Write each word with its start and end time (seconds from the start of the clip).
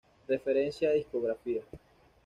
Referencia 0.27 0.89
de 0.89 0.95
discografía 0.95 1.61